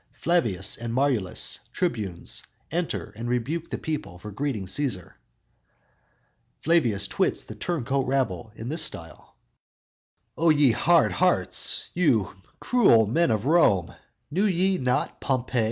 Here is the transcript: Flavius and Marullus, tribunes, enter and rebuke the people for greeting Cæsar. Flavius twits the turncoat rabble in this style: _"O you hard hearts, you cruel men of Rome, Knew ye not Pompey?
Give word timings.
Flavius 0.13 0.77
and 0.77 0.91
Marullus, 0.95 1.59
tribunes, 1.73 2.41
enter 2.71 3.13
and 3.15 3.29
rebuke 3.29 3.69
the 3.69 3.77
people 3.77 4.17
for 4.17 4.31
greeting 4.31 4.65
Cæsar. 4.65 5.13
Flavius 6.63 7.07
twits 7.07 7.43
the 7.43 7.53
turncoat 7.53 8.07
rabble 8.07 8.51
in 8.55 8.69
this 8.69 8.81
style: 8.81 9.35
_"O 10.37 10.49
you 10.49 10.75
hard 10.75 11.11
hearts, 11.11 11.85
you 11.93 12.31
cruel 12.59 13.05
men 13.05 13.29
of 13.29 13.45
Rome, 13.45 13.93
Knew 14.31 14.45
ye 14.45 14.79
not 14.79 15.21
Pompey? 15.21 15.59